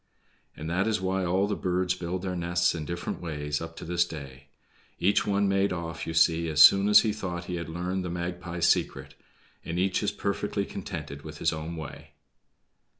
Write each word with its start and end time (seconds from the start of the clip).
And 0.57 0.67
that 0.67 0.87
is 0.87 0.99
why 0.99 1.23
all 1.23 1.45
the 1.45 1.55
birds 1.55 1.93
build 1.93 2.23
their 2.23 2.35
nests 2.35 2.73
in 2.73 2.85
different 2.85 3.21
ways 3.21 3.61
up 3.61 3.75
to 3.75 3.85
this 3.85 4.03
day. 4.03 4.47
Each 4.97 5.27
one 5.27 5.47
made 5.47 5.71
off, 5.71 6.07
you 6.07 6.15
see, 6.15 6.49
as 6.49 6.59
soon 6.59 6.89
as 6.89 7.01
he 7.01 7.13
thought 7.13 7.45
he 7.45 7.57
had 7.57 7.69
learned 7.69 8.03
the 8.03 8.09
Magpie's 8.09 8.67
secret, 8.67 9.13
and 9.63 9.77
each 9.77 10.01
is 10.01 10.09
perfectly 10.11 10.65
contented 10.65 11.21
with 11.21 11.37
his 11.37 11.53
own 11.53 11.75
way. 11.75 12.13